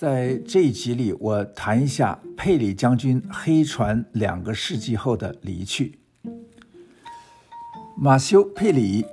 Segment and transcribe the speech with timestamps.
[0.00, 5.98] 在这一集里，我谈一下佩里将军黑船两个世纪后的离去。
[7.98, 9.04] 马修·佩里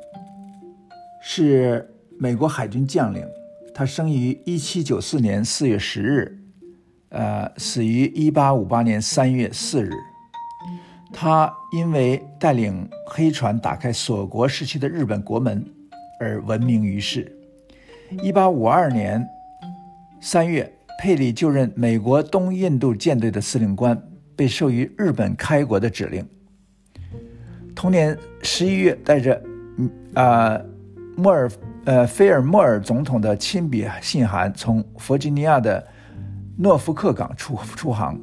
[1.22, 3.28] 是美国海军将领，
[3.74, 6.40] 他生于1794年4月10日，
[7.10, 9.92] 呃，死于1858年3月4日。
[11.12, 15.70] 他因为带领黑船打开锁国时期的日本国门
[16.22, 17.38] 而闻名于世。
[18.20, 19.28] 1852年
[20.22, 20.74] 3月。
[20.98, 24.02] 佩里就任美国东印度舰队的司令官，
[24.36, 26.28] 被授予日本开国的指令。
[27.76, 29.40] 同年十一月，带着
[29.78, 30.60] 嗯啊
[31.16, 31.50] 莫尔
[31.86, 35.86] 呃菲尔莫尔总统的亲笔信函，从弗吉尼亚的
[36.58, 38.20] 诺福克港出出航，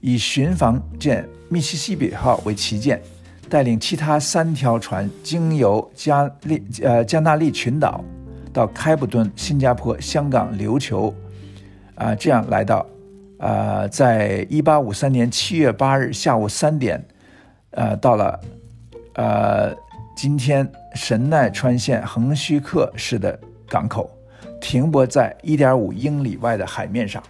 [0.00, 3.00] 以巡防舰密西西比号为旗舰，
[3.48, 8.04] 带领其他三条船经由加利呃加纳利群岛
[8.52, 11.14] 到开普敦、新加坡、香港、琉球。
[11.98, 12.86] 啊，这样来到，
[13.38, 17.04] 呃，在一八五三年七月八日下午三点，
[17.72, 18.40] 呃，到了，
[19.14, 19.74] 呃，
[20.16, 23.36] 今天神奈川县横须贺市的
[23.68, 24.08] 港口，
[24.60, 27.20] 停泊在一点五英里外的海面上。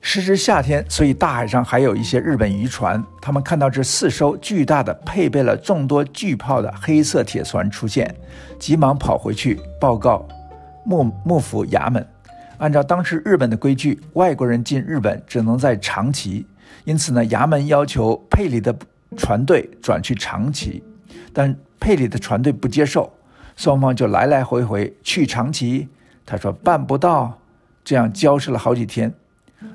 [0.00, 3.02] 时值夏天，所以大海上还有一些日本渔船。
[3.20, 8.14] 他们看到这四艘巨大的、配备了众多巨炮的黑色铁船出现，
[8.56, 10.24] 急忙跑回去报告。
[10.86, 12.06] 幕幕府衙门，
[12.58, 16.46] 按照当时日本的规矩，外国人进日本只能在长崎，
[16.84, 18.74] 因此呢，衙门要求佩里的
[19.16, 20.82] 船队转去长崎，
[21.32, 23.12] 但佩里的船队不接受，
[23.56, 25.88] 双方就来来回回去长崎，
[26.24, 27.36] 他说办不到，
[27.84, 29.12] 这样交涉了好几天，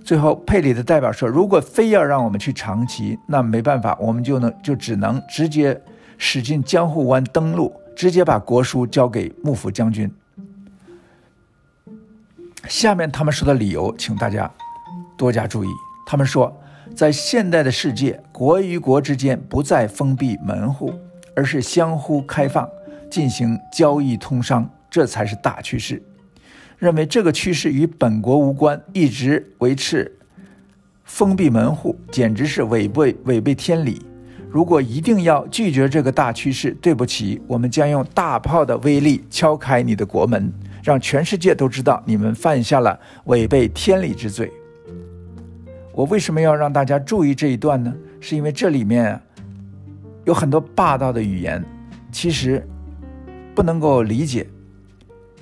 [0.03, 5.79] 最后佩里的代表说，如果非要让我们去长崎，那没办法，我们就能就只能直接
[6.17, 10.09] 驶进江户湾登陆，直接把国书交给幕府将军。
[12.71, 14.49] 下面他们说的理由，请大家
[15.17, 15.67] 多加注意。
[16.05, 16.57] 他们说，
[16.95, 20.93] 在现代的世界，国与国之间不再封闭门户，
[21.35, 22.65] 而是相互开放，
[23.09, 26.01] 进行交易通商，这才是大趋势。
[26.77, 30.09] 认为这个趋势与本国无关，一直维持
[31.03, 34.01] 封闭门户，简直是违背违背天理。
[34.49, 40.49] 如果一定要拒绝这个大趋势，对不起，我们将用大炮的威力敲开你的国门。
[40.83, 44.51] 让全世界都知道你们犯下了违背天理之罪。
[45.93, 47.93] 我为什么要让大家注意这一段呢？
[48.19, 49.19] 是因为这里面
[50.25, 51.63] 有很多霸道的语言，
[52.11, 52.65] 其实
[53.53, 54.47] 不能够理解。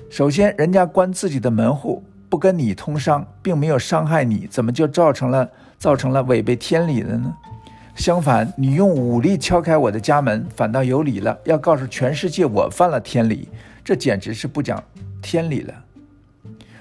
[0.10, 5.48] 首先，人家关自己的门户，不跟你通商，并没有伤害你，怎么就造成了
[5.78, 7.32] 造成了违背天理的呢？
[7.96, 13.50] 相反，你用武力敲开我的家门，反倒有理了，要告诉全世界我犯了天理，
[13.84, 14.82] 这简直是不讲。
[15.22, 15.74] 天理了，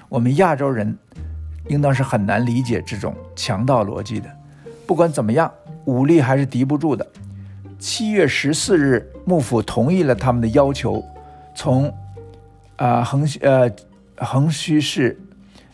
[0.07, 0.97] 我们亚洲人
[1.67, 4.29] 应当是很难理解这种强盗逻辑的。
[4.87, 5.51] 不管怎么样，
[5.85, 7.05] 武力还是敌不住的。
[7.77, 11.03] 七月十四日，幕府同意了他们的要求，
[11.55, 11.93] 从
[12.75, 13.71] 啊横呃
[14.17, 15.19] 横须市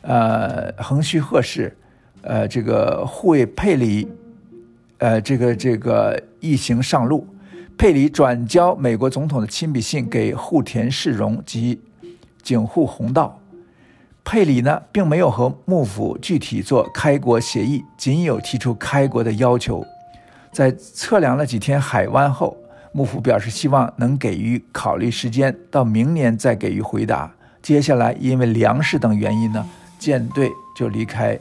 [0.02, 1.76] 呃横须贺市
[2.22, 4.08] 呃这个护卫佩里
[4.98, 7.28] 呃这个这个一行上路，
[7.78, 11.80] 佩里转交美国总统的亲笔信给户田市荣及。
[12.46, 13.42] 井户弘道，
[14.24, 19.84] 佩里呢，并没有和幕府具体做开国协议，仅有提出开国的要求。
[20.52, 22.56] 在测量了几天海湾后，
[22.92, 27.34] 幕府表示希望能给予考虑时间，到明年再给予回答。
[27.64, 29.68] 接下来，因为粮食等原因呢，
[29.98, 31.38] 舰队就离开，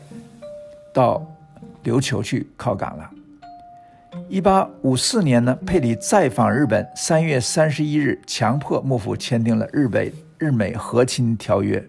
[0.95, 1.23] 到
[1.85, 3.11] 琉球去靠港了。
[4.31, 10.11] 一八五四年呢，佩里再访日本，三月三十一日，强迫幕府签订了日本。
[10.39, 11.83] 日美和亲条约，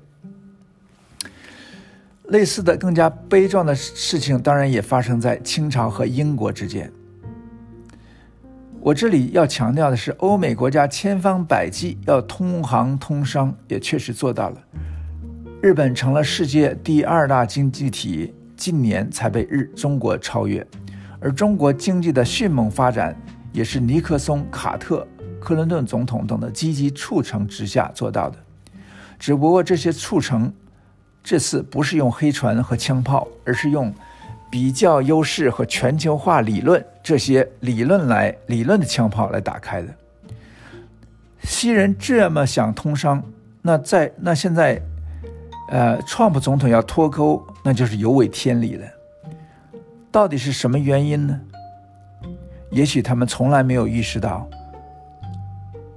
[2.29, 6.91] 类似的更加悲壮的事情，当然也发生在清朝和英国之间。
[8.79, 14.63] 我这里要强调的是，欧美国家千方百计要通航通商，也确实做到了。
[15.61, 20.65] 日本成了世界第二大经济体，近年才被日中国超越。
[21.19, 23.19] 而中国经济的迅猛发展，
[23.51, 25.07] 也是尼克松、卡特。
[25.45, 28.37] 克林顿总统等的积极促成之下做到的，
[29.19, 30.51] 只不过这些促成
[31.23, 33.93] 这次不是用黑船和枪炮，而是用
[34.49, 39.87] 比较优势和全球化理论这些理论来理论的枪炮来打开的。
[41.43, 43.23] 西人这么想通商，
[43.61, 44.81] 那在那现在，
[45.69, 48.87] 呃，川普总统要脱钩，那就是有违天理了。
[50.11, 51.39] 到底是什么原因呢？
[52.71, 54.49] 也许他们从来没有意识到。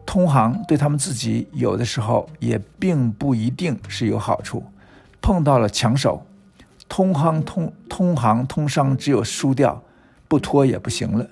[0.08, 4.64] 通航对他们自己有的时候也并不一定是有好处，
[5.20, 6.24] 碰到了强手，
[6.88, 9.82] 通航通通航通商，只有输掉，
[10.26, 11.28] 不拖也不行了。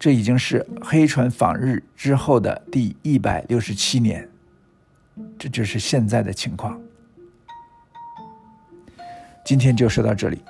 [0.00, 4.28] 这已经是黑船访日之后的第一百六十七年，
[5.38, 6.80] 这就是现在的情况。
[9.44, 10.42] 今天就说到这里。